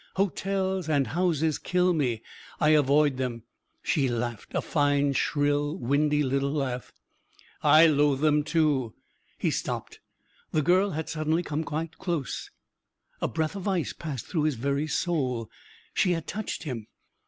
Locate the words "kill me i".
1.59-2.69